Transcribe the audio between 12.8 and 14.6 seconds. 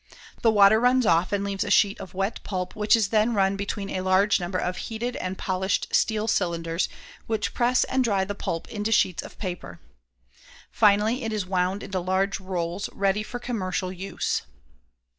ready for commercial use.